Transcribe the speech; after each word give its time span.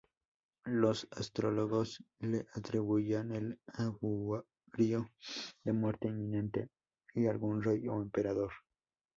Los 0.65 1.07
astrólogos 1.11 2.03
le 2.21 2.47
atribuían 2.55 3.31
el 3.33 3.59
augurio 3.71 5.11
de 5.63 5.73
muerte 5.73 6.07
inminente 6.07 6.69
de 7.13 7.29
algún 7.29 7.61
rey 7.61 7.87
o 7.87 8.01
emperador. 8.01 8.51